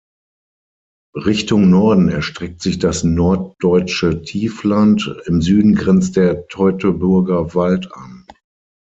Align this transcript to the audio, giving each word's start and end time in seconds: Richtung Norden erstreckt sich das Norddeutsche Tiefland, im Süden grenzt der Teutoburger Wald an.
Richtung 1.15 1.69
Norden 1.69 2.09
erstreckt 2.09 2.63
sich 2.63 2.79
das 2.79 3.03
Norddeutsche 3.03 4.23
Tiefland, 4.23 5.15
im 5.27 5.43
Süden 5.43 5.75
grenzt 5.75 6.15
der 6.15 6.47
Teutoburger 6.47 7.53
Wald 7.53 7.93
an. 7.93 8.25